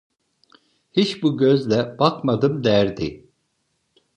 "Hiç 0.93 1.23
bu 1.23 1.37
gözle 1.37 1.99
bakmadım!" 1.99 2.63
derdi. 2.63 3.27